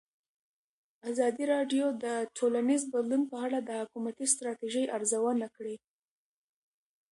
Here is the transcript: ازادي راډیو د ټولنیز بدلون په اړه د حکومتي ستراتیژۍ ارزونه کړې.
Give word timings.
ازادي 1.09 1.43
راډیو 1.53 1.85
د 2.03 2.05
ټولنیز 2.37 2.81
بدلون 2.93 3.23
په 3.31 3.35
اړه 3.45 3.57
د 3.61 3.69
حکومتي 3.81 4.25
ستراتیژۍ 4.33 4.85
ارزونه 4.95 5.47
کړې. 5.55 5.75